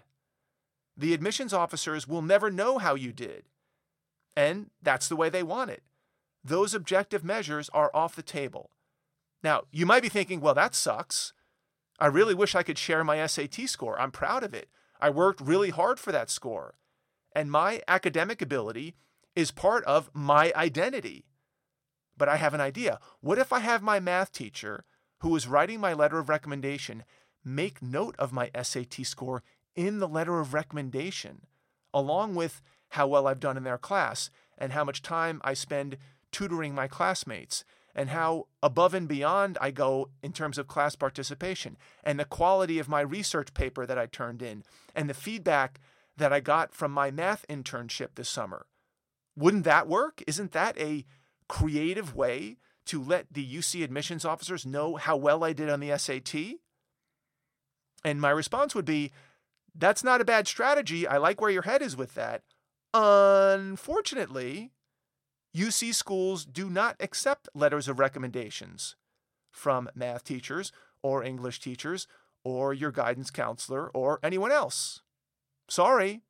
The 0.98 1.13
admissions 1.13 1.53
officers 1.53 2.07
will 2.07 2.22
never 2.22 2.50
know 2.50 2.77
how 2.77 2.95
you 2.95 3.12
did. 3.12 3.43
And 4.36 4.72
that's 4.81 5.07
the 5.07 5.15
way 5.15 5.29
they 5.29 5.43
want 5.43 5.69
it. 5.69 5.84
Those 6.45 6.75
objective 6.75 7.23
measures 7.23 7.69
are 7.73 7.89
off 7.91 8.15
the 8.15 8.21
table. 8.21 8.69
Now, 9.43 9.63
you 9.71 9.87
might 9.87 10.03
be 10.03 10.09
thinking, 10.09 10.41
well, 10.41 10.53
that 10.53 10.75
sucks. 10.75 11.33
I 11.99 12.05
really 12.05 12.35
wish 12.35 12.53
I 12.53 12.61
could 12.61 12.77
share 12.77 13.03
my 13.03 13.25
SAT 13.25 13.67
score. 13.67 13.99
I'm 13.99 14.11
proud 14.11 14.43
of 14.43 14.53
it. 14.53 14.69
I 15.01 15.09
worked 15.09 15.41
really 15.41 15.71
hard 15.71 15.99
for 15.99 16.11
that 16.11 16.29
score. 16.29 16.75
And 17.35 17.49
my 17.51 17.81
academic 17.87 18.43
ability 18.43 18.93
is 19.35 19.49
part 19.49 19.83
of 19.85 20.11
my 20.13 20.53
identity. 20.55 21.25
But 22.15 22.29
I 22.29 22.35
have 22.35 22.53
an 22.53 22.61
idea. 22.61 22.99
What 23.21 23.39
if 23.39 23.51
I 23.51 23.59
have 23.59 23.81
my 23.81 23.99
math 23.99 24.31
teacher, 24.31 24.85
who 25.21 25.35
is 25.35 25.47
writing 25.47 25.79
my 25.79 25.93
letter 25.93 26.19
of 26.19 26.29
recommendation, 26.29 27.03
make 27.43 27.81
note 27.81 28.15
of 28.19 28.31
my 28.31 28.51
SAT 28.61 29.03
score 29.03 29.41
in 29.75 29.97
the 29.97 30.07
letter 30.07 30.39
of 30.39 30.53
recommendation, 30.53 31.47
along 31.91 32.35
with 32.35 32.61
how 32.89 33.07
well 33.07 33.25
I've 33.27 33.39
done 33.39 33.57
in 33.57 33.63
their 33.63 33.79
class 33.79 34.29
and 34.57 34.71
how 34.71 34.83
much 34.83 35.01
time 35.01 35.41
I 35.43 35.53
spend 35.53 35.97
tutoring 36.36 36.75
my 36.75 36.86
classmates 36.86 37.63
and 37.96 38.10
how 38.10 38.46
above 38.62 38.94
and 38.94 39.08
beyond 39.08 39.58
I 39.62 39.72
go 39.72 40.10
in 40.22 40.34
terms 40.34 40.58
of 40.58 40.68
class 40.68 40.94
participation 40.94 41.77
and 42.04 42.20
the 42.20 42.25
quality 42.25 42.77
of 42.77 42.89
my 42.89 43.00
research 43.00 43.54
paper 43.54 43.86
that 43.86 43.98
I 43.98 44.06
turned 44.06 44.42
in 44.42 44.65
and 44.94 45.10
the 45.10 45.13
feedback 45.13 45.80
that 46.18 46.34
I 46.34 46.42
got 46.42 46.74
from 46.74 46.92
my 46.92 47.10
math 47.10 47.46
internship 47.48 48.15
this 48.15 48.27
summer. 48.27 48.65
Wouldn't 49.38 49.63
that 49.63 49.88
work? 49.88 50.22
Isn't 50.27 50.51
that 50.51 50.77
a 50.77 51.06
creative 51.48 52.13
way 52.13 52.58
to 52.88 53.01
let 53.01 53.32
the 53.32 53.56
UC 53.58 53.82
admissions 53.82 54.25
officers 54.25 54.65
know 54.65 54.98
how 54.98 55.15
well 55.15 55.42
I 55.42 55.54
did 55.54 55.70
on 55.70 55.80
the 55.80 55.98
SAT? 55.98 56.60
And 58.04 58.20
my 58.20 58.30
response 58.30 58.75
would 58.75 58.84
be 58.84 59.13
That's 59.74 60.04
not 60.04 60.20
a 60.20 60.25
bad 60.25 60.50
strategy. 60.50 61.08
I 61.08 61.15
like 61.15 61.39
where 61.39 61.50
your 61.51 61.62
head 61.62 61.82
is 61.82 61.96
with 61.96 62.13
that. 62.15 62.44
Unfortunately, 62.94 64.74
UC 65.55 65.95
schools 65.95 66.45
do 66.45 66.69
not 66.69 66.97
accept 67.00 67.47
letters 67.53 67.88
of 67.88 67.97
recommendations 67.97 68.95
from 69.51 69.89
math 69.95 70.24
teachers 70.24 70.71
or 71.01 71.24
English 71.24 71.62
teachers 71.62 72.07
or 72.43 72.74
your 72.74 72.91
guidance 72.91 73.31
counselor 73.31 73.89
or 73.89 74.19
anyone 74.21 74.51
else. 74.51 75.01
Sorry. 75.69 76.21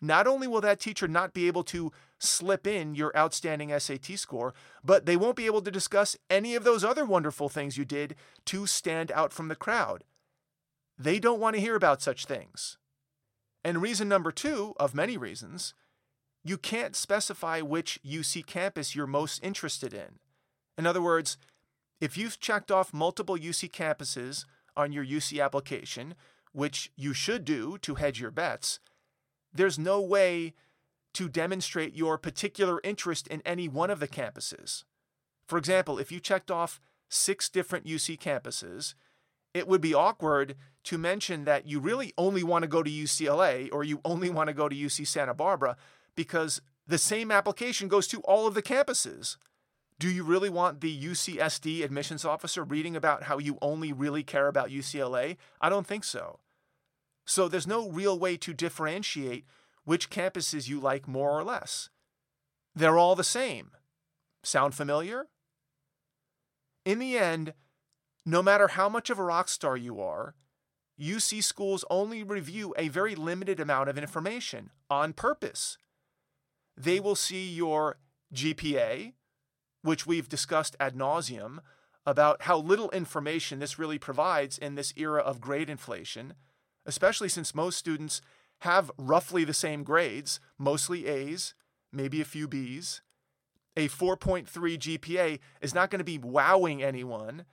Not 0.00 0.26
only 0.26 0.48
will 0.48 0.60
that 0.62 0.80
teacher 0.80 1.06
not 1.06 1.32
be 1.32 1.46
able 1.46 1.62
to 1.64 1.92
slip 2.18 2.66
in 2.66 2.96
your 2.96 3.16
outstanding 3.16 3.76
SAT 3.78 4.18
score, 4.18 4.52
but 4.82 5.06
they 5.06 5.16
won't 5.16 5.36
be 5.36 5.46
able 5.46 5.62
to 5.62 5.70
discuss 5.70 6.16
any 6.28 6.56
of 6.56 6.64
those 6.64 6.82
other 6.82 7.04
wonderful 7.04 7.48
things 7.48 7.78
you 7.78 7.84
did 7.84 8.16
to 8.46 8.66
stand 8.66 9.12
out 9.12 9.32
from 9.32 9.46
the 9.46 9.54
crowd. 9.54 10.02
They 10.98 11.20
don't 11.20 11.40
want 11.40 11.54
to 11.54 11.60
hear 11.60 11.76
about 11.76 12.02
such 12.02 12.26
things. 12.26 12.78
And 13.64 13.80
reason 13.80 14.08
number 14.08 14.32
two, 14.32 14.74
of 14.78 14.94
many 14.94 15.16
reasons, 15.16 15.74
you 16.44 16.58
can't 16.58 16.96
specify 16.96 17.60
which 17.60 18.00
UC 18.04 18.46
campus 18.46 18.94
you're 18.94 19.06
most 19.06 19.42
interested 19.44 19.94
in. 19.94 20.18
In 20.76 20.86
other 20.86 21.02
words, 21.02 21.36
if 22.00 22.16
you've 22.16 22.40
checked 22.40 22.70
off 22.70 22.92
multiple 22.92 23.36
UC 23.36 23.70
campuses 23.70 24.44
on 24.76 24.92
your 24.92 25.04
UC 25.04 25.42
application, 25.42 26.14
which 26.52 26.90
you 26.96 27.12
should 27.12 27.44
do 27.44 27.78
to 27.78 27.94
hedge 27.94 28.20
your 28.20 28.30
bets, 28.30 28.80
there's 29.52 29.78
no 29.78 30.00
way 30.00 30.54
to 31.14 31.28
demonstrate 31.28 31.94
your 31.94 32.18
particular 32.18 32.80
interest 32.82 33.28
in 33.28 33.42
any 33.44 33.68
one 33.68 33.90
of 33.90 34.00
the 34.00 34.08
campuses. 34.08 34.84
For 35.46 35.58
example, 35.58 35.98
if 35.98 36.10
you 36.10 36.20
checked 36.20 36.50
off 36.50 36.80
six 37.08 37.48
different 37.48 37.86
UC 37.86 38.18
campuses, 38.18 38.94
it 39.52 39.68
would 39.68 39.82
be 39.82 39.94
awkward 39.94 40.56
to 40.84 40.96
mention 40.96 41.44
that 41.44 41.66
you 41.66 41.78
really 41.78 42.12
only 42.16 42.42
want 42.42 42.62
to 42.62 42.68
go 42.68 42.82
to 42.82 42.90
UCLA 42.90 43.68
or 43.70 43.84
you 43.84 44.00
only 44.04 44.30
want 44.30 44.48
to 44.48 44.54
go 44.54 44.68
to 44.68 44.74
UC 44.74 45.06
Santa 45.06 45.34
Barbara 45.34 45.76
because 46.14 46.60
the 46.86 46.98
same 46.98 47.30
application 47.30 47.88
goes 47.88 48.06
to 48.08 48.20
all 48.20 48.46
of 48.46 48.54
the 48.54 48.62
campuses. 48.62 49.36
Do 49.98 50.10
you 50.10 50.24
really 50.24 50.50
want 50.50 50.80
the 50.80 51.00
UCSD 51.00 51.84
admissions 51.84 52.24
officer 52.24 52.64
reading 52.64 52.96
about 52.96 53.24
how 53.24 53.38
you 53.38 53.58
only 53.62 53.92
really 53.92 54.22
care 54.22 54.48
about 54.48 54.70
UCLA? 54.70 55.36
I 55.60 55.68
don't 55.68 55.86
think 55.86 56.04
so. 56.04 56.40
So 57.24 57.46
there's 57.48 57.66
no 57.66 57.88
real 57.88 58.18
way 58.18 58.36
to 58.38 58.52
differentiate 58.52 59.46
which 59.84 60.10
campuses 60.10 60.68
you 60.68 60.80
like 60.80 61.06
more 61.06 61.30
or 61.30 61.44
less. 61.44 61.88
They're 62.74 62.98
all 62.98 63.14
the 63.14 63.24
same. 63.24 63.70
Sound 64.42 64.74
familiar? 64.74 65.26
In 66.84 66.98
the 66.98 67.16
end, 67.16 67.54
no 68.26 68.42
matter 68.42 68.68
how 68.68 68.88
much 68.88 69.08
of 69.10 69.18
a 69.18 69.24
rock 69.24 69.48
star 69.48 69.76
you 69.76 70.00
are, 70.00 70.34
UC 71.00 71.42
schools 71.42 71.84
only 71.90 72.22
review 72.22 72.74
a 72.76 72.88
very 72.88 73.14
limited 73.14 73.60
amount 73.60 73.88
of 73.88 73.98
information 73.98 74.70
on 74.90 75.12
purpose. 75.12 75.78
They 76.76 77.00
will 77.00 77.16
see 77.16 77.48
your 77.48 77.98
GPA, 78.34 79.12
which 79.82 80.06
we've 80.06 80.28
discussed 80.28 80.76
ad 80.80 80.94
nauseum 80.94 81.58
about 82.04 82.42
how 82.42 82.58
little 82.58 82.90
information 82.90 83.58
this 83.58 83.78
really 83.78 83.98
provides 83.98 84.58
in 84.58 84.74
this 84.74 84.92
era 84.96 85.20
of 85.20 85.40
grade 85.40 85.70
inflation, 85.70 86.34
especially 86.86 87.28
since 87.28 87.54
most 87.54 87.78
students 87.78 88.20
have 88.60 88.90
roughly 88.96 89.44
the 89.44 89.54
same 89.54 89.82
grades, 89.82 90.40
mostly 90.58 91.06
A's, 91.06 91.54
maybe 91.92 92.20
a 92.20 92.24
few 92.24 92.48
B's. 92.48 93.02
A 93.76 93.88
4.3 93.88 94.46
GPA 94.46 95.38
is 95.60 95.74
not 95.74 95.90
going 95.90 95.98
to 95.98 96.04
be 96.04 96.18
wowing 96.18 96.82
anyone 96.82 97.44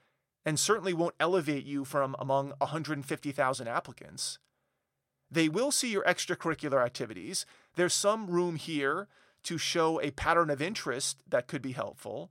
and 0.44 0.58
certainly 0.58 0.94
won't 0.94 1.14
elevate 1.20 1.64
you 1.64 1.84
from 1.84 2.14
among 2.18 2.52
150,000 2.58 3.68
applicants. 3.68 4.38
They 5.30 5.48
will 5.48 5.70
see 5.70 5.90
your 5.90 6.04
extracurricular 6.04 6.84
activities. 6.84 7.46
There's 7.76 7.94
some 7.94 8.26
room 8.26 8.56
here 8.56 9.08
to 9.44 9.58
show 9.58 10.00
a 10.00 10.10
pattern 10.10 10.50
of 10.50 10.60
interest 10.60 11.22
that 11.28 11.46
could 11.46 11.62
be 11.62 11.72
helpful, 11.72 12.30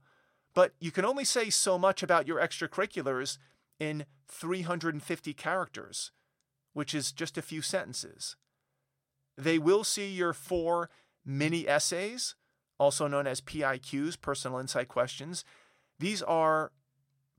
but 0.54 0.74
you 0.80 0.90
can 0.90 1.04
only 1.04 1.24
say 1.24 1.50
so 1.50 1.78
much 1.78 2.02
about 2.02 2.26
your 2.26 2.40
extracurriculars 2.40 3.38
in 3.78 4.04
350 4.28 5.32
characters, 5.34 6.12
which 6.72 6.94
is 6.94 7.12
just 7.12 7.38
a 7.38 7.42
few 7.42 7.62
sentences. 7.62 8.36
They 9.36 9.58
will 9.58 9.84
see 9.84 10.08
your 10.08 10.32
four 10.32 10.90
mini 11.24 11.66
essays, 11.66 12.34
also 12.78 13.06
known 13.06 13.26
as 13.26 13.40
PIQs, 13.40 14.20
personal 14.20 14.58
insight 14.58 14.88
questions. 14.88 15.44
These 15.98 16.22
are 16.22 16.72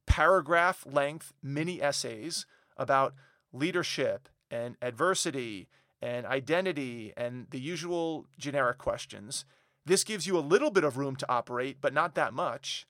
paragraph 0.06 0.86
length 0.86 1.34
mini 1.42 1.82
essays 1.82 2.46
about 2.78 3.14
leadership 3.54 4.28
and 4.50 4.76
adversity 4.82 5.68
and 6.02 6.26
identity 6.26 7.14
and 7.16 7.48
the 7.52 7.60
usual 7.60 8.26
generic 8.38 8.78
questions. 8.78 9.46
This 9.86 10.04
gives 10.04 10.28
you 10.28 10.38
a 10.38 10.40
little 10.40 10.72
bit 10.72 10.84
of 10.84 10.98
room 10.98 11.16
to 11.18 11.32
operate, 11.32 11.78
but 11.82 11.94
not 11.94 12.16
that 12.16 12.34
much. 12.34 12.86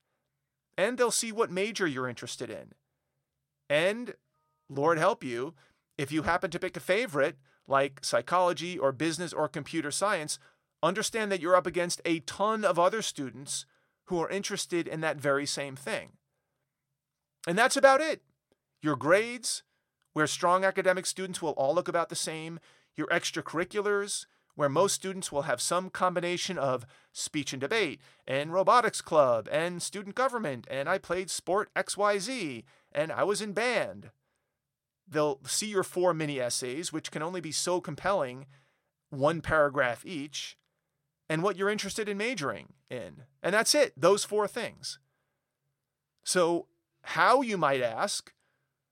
And 0.78 0.97
they'll 0.97 1.12
see 1.12 1.32
what 1.32 1.52
major 1.52 1.86
you're 1.86 2.08
interested 2.08 2.50
in. 2.50 2.74
And, 3.69 4.15
Lord 4.69 4.97
help 4.97 5.24
you, 5.24 5.54
if 5.97 6.12
you 6.12 6.24
happen 6.24 6.52
to 6.52 6.60
pick 6.60 6.76
a 6.78 6.82
favorite, 6.82 7.38
like 7.67 8.00
psychology 8.04 8.78
or 8.78 8.91
business 8.91 9.34
or 9.34 9.47
computer 9.47 9.91
science, 9.91 10.39
understand 10.84 11.32
that 11.32 11.41
you're 11.41 11.56
up 11.56 11.67
against 11.67 12.02
a 12.06 12.19
ton 12.21 12.65
of 12.65 12.80
other 12.80 13.02
students 13.02 13.65
who 14.06 14.19
are 14.21 14.30
interested 14.30 14.88
in 14.88 15.02
that 15.02 15.17
very 15.17 15.45
same 15.45 15.76
thing. 15.76 16.10
And 17.47 17.58
that's 17.58 17.78
about 17.78 18.02
it. 18.02 18.21
Your 18.82 18.95
grades, 18.95 19.63
where 20.13 20.28
strong 20.28 20.65
academic 20.65 21.06
students 21.06 21.41
will 21.41 21.52
all 21.52 21.74
look 21.74 21.88
about 21.88 22.10
the 22.10 22.15
same, 22.15 22.60
your 22.95 23.08
extracurriculars, 23.08 24.25
where 24.56 24.69
most 24.69 24.93
students 24.93 25.32
will 25.32 25.43
have 25.43 25.62
some 25.62 25.89
combination 25.89 26.58
of 26.58 26.86
speech 27.12 27.54
and 27.54 27.62
debate, 27.62 28.01
and 28.27 28.54
robotics 28.54 29.01
club, 29.01 29.47
and 29.51 29.82
student 29.82 30.15
government, 30.15 30.67
and 30.69 30.89
I 30.89 30.97
played 30.97 31.30
sport 31.30 31.69
XYZ, 31.75 32.63
and 32.91 33.12
I 33.12 33.23
was 33.23 33.41
in 33.41 33.54
band. 33.54 34.12
They'll 35.08 35.39
see 35.45 35.67
your 35.67 35.84
four 35.84 36.13
mini 36.13 36.39
essays, 36.39 36.93
which 36.93 37.12
can 37.12 37.21
only 37.21 37.41
be 37.41 37.51
so 37.51 37.82
compelling, 37.82 38.45
one 39.10 39.41
paragraph 39.41 40.06
each, 40.06 40.58
and 41.30 41.43
what 41.43 41.58
you're 41.58 41.69
interested 41.69 42.10
in 42.10 42.17
majoring 42.17 42.73
in. 42.89 43.23
And 43.41 43.54
that's 43.54 43.73
it, 43.73 43.93
those 43.95 44.23
four 44.23 44.47
things. 44.47 44.99
So, 46.23 46.67
how, 47.04 47.41
you 47.41 47.58
might 47.58 47.82
ask, 47.82 48.32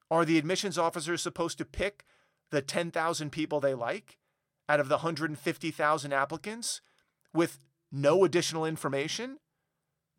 are 0.10 0.26
the 0.26 0.38
admissions 0.38 0.78
officers 0.78 1.22
supposed 1.22 1.58
to 1.60 1.66
pick 1.66 2.04
the 2.52 2.62
10,000 2.62 3.32
people 3.32 3.60
they 3.60 3.74
like 3.74 4.18
out 4.68 4.80
of 4.80 4.90
the 4.90 4.98
150,000 4.98 6.14
applicants 6.14 6.82
with 7.34 7.60
no 7.92 8.24
additional 8.24 8.66
information? 8.66 9.40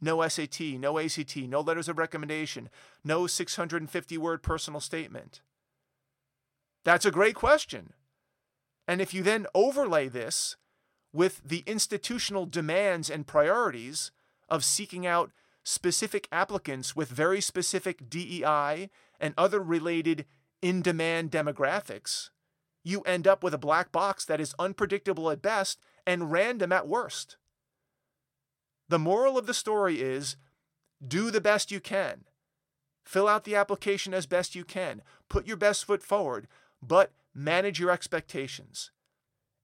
No 0.01 0.27
SAT, 0.27 0.61
no 0.79 0.99
ACT, 0.99 1.37
no 1.37 1.61
letters 1.61 1.89
of 1.89 1.99
recommendation, 1.99 2.71
no 3.05 3.27
650 3.27 4.19
word 4.19 4.43
personal 4.43 4.81
statement. 4.81 5.43
That's 6.85 7.05
a 7.05 7.11
great 7.11 7.35
question. 7.35 7.93
And 8.89 9.01
if 9.01 9.13
you 9.13 9.23
then 9.23 9.47
overlay 9.55 10.09
this 10.09 10.57
with 11.13 11.43
the 11.45 11.63
institutional 11.67 12.47
demands 12.47 13.11
and 13.11 13.27
priorities 13.27 14.11
of 14.49 14.65
seeking 14.65 15.07
out 15.07 15.33
specific 15.63 16.27
applicants 16.33 16.97
with 16.97 17.09
very 17.09 17.41
specific 17.41 18.09
DEI 18.09 18.89
and 19.21 19.35
other 19.37 19.61
related 19.61 20.25
in 20.63 20.83
demand 20.83 21.31
demographics, 21.31 22.31
you 22.83 23.03
end 23.03 23.27
up 23.27 23.43
with 23.43 23.55
a 23.55 23.59
black 23.59 23.93
box 23.93 24.25
that 24.25 24.41
is 24.41 24.55
unpredictable 24.59 25.31
at 25.31 25.43
best 25.43 25.81
and 26.07 26.33
random 26.33 26.73
at 26.73 26.89
worst. 26.89 27.37
The 28.89 28.99
moral 28.99 29.39
of 29.39 29.47
the 29.47 29.55
story 29.55 30.01
is 30.01 30.37
do 31.07 31.31
the 31.31 31.41
best 31.41 31.71
you 31.71 31.81
can. 31.81 32.25
Fill 33.05 33.29
out 33.29 33.45
the 33.45 33.57
application 33.57 34.13
as 34.13 34.27
best 34.27 34.55
you 34.55 34.65
can. 34.65 35.03
Put 35.29 35.47
your 35.47 35.57
best 35.57 35.85
foot 35.85 36.03
forward, 36.03 36.47
but 36.83 37.13
manage 37.35 37.79
your 37.79 37.91
expectations. 37.91 38.91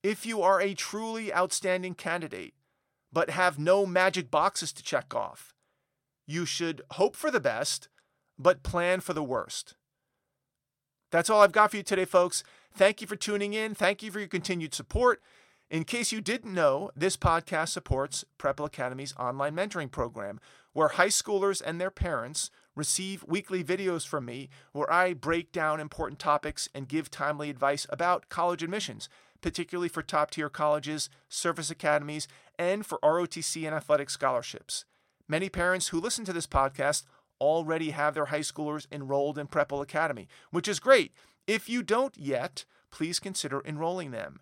If 0.03 0.25
you 0.25 0.43
are 0.43 0.61
a 0.61 0.75
truly 0.75 1.35
outstanding 1.35 1.95
candidate, 1.95 2.55
but 3.13 3.31
have 3.31 3.59
no 3.59 3.87
magic 3.87 4.31
boxes 4.31 4.73
to 4.75 4.83
check 4.83 5.15
off, 5.15 5.55
you 6.27 6.45
should 6.45 6.83
hope 6.93 7.17
for 7.17 7.31
the 7.31 7.41
best, 7.41 7.89
but 8.39 8.63
plan 8.63 9.01
for 9.01 9.13
the 9.13 9.23
worst. 9.23 9.75
That's 11.17 11.31
all 11.31 11.41
I've 11.41 11.51
got 11.51 11.71
for 11.71 11.79
you 11.79 11.83
today, 11.83 12.05
folks. 12.05 12.45
Thank 12.75 13.01
you 13.01 13.07
for 13.07 13.17
tuning 13.17 13.55
in. 13.55 13.75
Thank 13.75 14.03
you 14.03 14.11
for 14.11 14.19
your 14.19 14.29
continued 14.29 14.75
support. 14.75 15.23
In 15.71 15.85
case 15.85 16.13
you 16.13 16.21
didn't 16.21 16.53
know, 16.53 16.91
this 16.95 17.17
podcast 17.17 17.71
supports 17.71 18.27
Prepwell 18.39 18.67
Academy's 18.67 19.15
online 19.19 19.57
mentoring 19.57 19.91
program, 19.91 20.41
where 20.75 20.89
high 20.89 21.07
schoolers 21.07 21.63
and 21.65 21.81
their 21.81 21.91
parents 21.91 22.51
receive 22.75 23.25
weekly 23.27 23.65
videos 23.65 24.07
from 24.07 24.27
me 24.27 24.51
where 24.73 24.93
I 24.93 25.15
break 25.15 25.53
down 25.53 25.81
important 25.81 26.19
topics 26.19 26.69
and 26.75 26.87
give 26.87 27.11
timely 27.11 27.49
advice 27.49 27.87
about 27.89 28.29
college 28.29 28.63
admissions, 28.63 29.09
particularly 29.41 29.89
for 29.89 30.03
top 30.03 30.33
tier 30.33 30.51
colleges, 30.51 31.09
service 31.31 31.71
academies, 31.71 32.29
and 32.59 32.85
for 32.85 32.99
ROTC 32.99 33.65
and 33.65 33.75
athletic 33.75 34.11
scholarships. 34.11 34.85
Many 35.27 35.49
parents 35.49 35.89
who 35.89 35.99
listen 35.99 36.27
to 36.27 36.35
this 36.35 36.47
podcast 36.47 37.05
already 37.41 37.91
have 37.91 38.15
their 38.15 38.27
high 38.27 38.41
schoolers 38.41 38.87
enrolled 38.91 39.39
in 39.39 39.47
Prepwell 39.47 39.83
Academy, 39.83 40.29
which 40.51 40.69
is 40.69 40.81
great. 40.81 41.13
If 41.47 41.69
you 41.69 41.83
don't 41.83 42.17
yet, 42.17 42.65
please 42.91 43.21
consider 43.21 43.63
enrolling 43.65 44.11
them. 44.11 44.41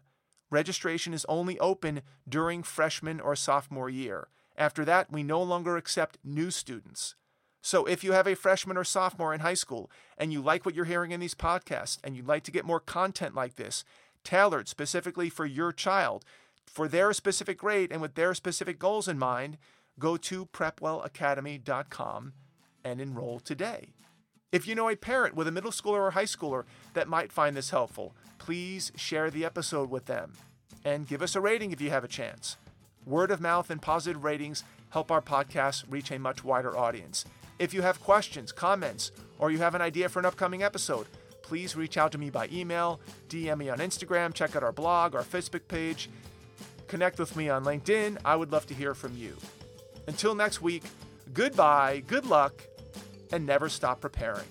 Registration 0.50 1.12
is 1.12 1.26
only 1.28 1.58
open 1.58 2.02
during 2.28 2.62
freshman 2.62 3.20
or 3.20 3.34
sophomore 3.34 3.90
year. 3.90 4.28
After 4.56 4.84
that, 4.84 5.10
we 5.10 5.22
no 5.22 5.42
longer 5.42 5.76
accept 5.76 6.18
new 6.22 6.50
students. 6.50 7.16
So 7.60 7.86
if 7.86 8.04
you 8.04 8.12
have 8.12 8.26
a 8.26 8.36
freshman 8.36 8.76
or 8.76 8.84
sophomore 8.84 9.34
in 9.34 9.40
high 9.40 9.54
school 9.54 9.90
and 10.18 10.32
you 10.32 10.40
like 10.40 10.64
what 10.64 10.74
you're 10.74 10.84
hearing 10.84 11.12
in 11.12 11.20
these 11.20 11.34
podcasts 11.34 11.98
and 12.04 12.14
you'd 12.14 12.28
like 12.28 12.44
to 12.44 12.52
get 12.52 12.64
more 12.64 12.78
content 12.78 13.34
like 13.34 13.56
this, 13.56 13.84
tailored 14.22 14.68
specifically 14.68 15.28
for 15.30 15.46
your 15.46 15.72
child, 15.72 16.24
for 16.66 16.88
their 16.88 17.12
specific 17.12 17.58
grade 17.58 17.90
and 17.90 18.00
with 18.00 18.14
their 18.14 18.34
specific 18.34 18.78
goals 18.78 19.08
in 19.08 19.18
mind, 19.18 19.58
go 19.98 20.16
to 20.16 20.46
prepwellacademy.com 20.46 22.32
and 22.84 23.00
enroll 23.00 23.40
today. 23.40 23.94
If 24.52 24.68
you 24.68 24.74
know 24.74 24.88
a 24.88 24.96
parent 24.96 25.34
with 25.34 25.48
a 25.48 25.52
middle 25.52 25.72
schooler 25.72 25.98
or 25.98 26.10
high 26.12 26.24
schooler 26.24 26.64
that 26.92 27.08
might 27.08 27.32
find 27.32 27.56
this 27.56 27.70
helpful, 27.70 28.14
please 28.38 28.92
share 28.94 29.30
the 29.30 29.44
episode 29.44 29.90
with 29.90 30.06
them 30.06 30.32
and 30.84 31.08
give 31.08 31.22
us 31.22 31.34
a 31.34 31.40
rating 31.40 31.72
if 31.72 31.80
you 31.80 31.90
have 31.90 32.04
a 32.04 32.08
chance. 32.08 32.56
Word 33.04 33.30
of 33.30 33.40
mouth 33.40 33.70
and 33.70 33.82
positive 33.82 34.22
ratings 34.22 34.62
help 34.90 35.10
our 35.10 35.20
podcast 35.20 35.84
reach 35.90 36.10
a 36.10 36.18
much 36.18 36.44
wider 36.44 36.76
audience. 36.76 37.24
If 37.58 37.74
you 37.74 37.82
have 37.82 38.00
questions, 38.00 38.52
comments, 38.52 39.10
or 39.38 39.50
you 39.50 39.58
have 39.58 39.74
an 39.74 39.82
idea 39.82 40.08
for 40.08 40.20
an 40.20 40.26
upcoming 40.26 40.62
episode, 40.62 41.06
please 41.42 41.76
reach 41.76 41.98
out 41.98 42.12
to 42.12 42.18
me 42.18 42.30
by 42.30 42.48
email, 42.52 43.00
DM 43.28 43.58
me 43.58 43.68
on 43.68 43.78
Instagram, 43.78 44.32
check 44.32 44.54
out 44.56 44.62
our 44.62 44.72
blog, 44.72 45.14
our 45.14 45.22
Facebook 45.22 45.66
page, 45.68 46.08
connect 46.86 47.18
with 47.18 47.36
me 47.36 47.48
on 47.48 47.64
LinkedIn. 47.64 48.18
I 48.24 48.36
would 48.36 48.52
love 48.52 48.66
to 48.68 48.74
hear 48.74 48.94
from 48.94 49.16
you. 49.16 49.36
Until 50.06 50.34
next 50.34 50.62
week, 50.62 50.84
goodbye, 51.32 52.02
good 52.06 52.26
luck, 52.26 52.64
and 53.32 53.46
never 53.46 53.68
stop 53.68 54.00
preparing. 54.00 54.46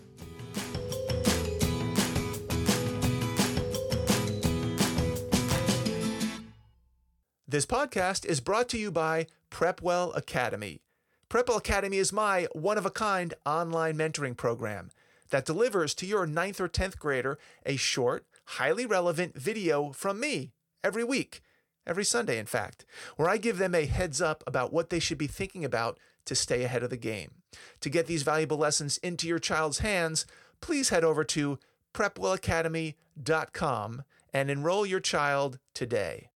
This 7.53 7.67
podcast 7.67 8.25
is 8.25 8.39
brought 8.39 8.67
to 8.69 8.79
you 8.79 8.89
by 8.89 9.27
Prepwell 9.51 10.17
Academy. 10.17 10.81
Prepwell 11.29 11.59
Academy 11.59 11.97
is 11.97 12.11
my 12.11 12.47
one 12.53 12.79
of 12.79 12.85
a 12.87 12.89
kind 12.89 13.35
online 13.45 13.95
mentoring 13.95 14.35
program 14.35 14.89
that 15.29 15.45
delivers 15.45 15.93
to 15.95 16.07
your 16.07 16.25
9th 16.25 16.59
or 16.59 16.67
10th 16.67 16.97
grader 16.97 17.37
a 17.63 17.75
short, 17.75 18.25
highly 18.45 18.87
relevant 18.87 19.35
video 19.35 19.91
from 19.91 20.19
me 20.19 20.51
every 20.83 21.03
week, 21.03 21.41
every 21.85 22.03
Sunday, 22.03 22.39
in 22.39 22.47
fact, 22.47 22.85
where 23.17 23.29
I 23.29 23.37
give 23.37 23.59
them 23.59 23.75
a 23.75 23.85
heads 23.85 24.19
up 24.19 24.43
about 24.47 24.73
what 24.73 24.89
they 24.89 24.99
should 24.99 25.19
be 25.19 25.27
thinking 25.27 25.63
about 25.63 25.99
to 26.25 26.35
stay 26.35 26.63
ahead 26.63 26.83
of 26.83 26.89
the 26.89 26.97
game. 26.97 27.31
To 27.81 27.89
get 27.89 28.07
these 28.07 28.23
valuable 28.23 28.57
lessons 28.57 28.97
into 28.99 29.27
your 29.27 29.39
child's 29.39 29.79
hands, 29.79 30.25
please 30.61 30.89
head 30.89 31.03
over 31.03 31.23
to 31.25 31.59
prepwellacademy.com 31.93 34.03
and 34.33 34.49
enroll 34.49 34.85
your 34.85 34.99
child 34.99 35.59
today. 35.73 36.29